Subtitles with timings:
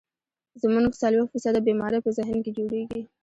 [0.61, 3.01] زمونږ څلوېښت فيصده بيمارۍ پۀ ذهن کښې جوړيږي